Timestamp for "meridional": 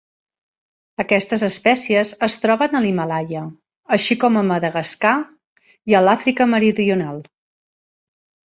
6.57-7.23